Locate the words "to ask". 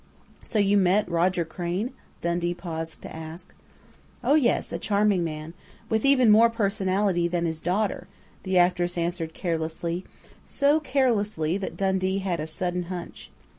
3.03-3.53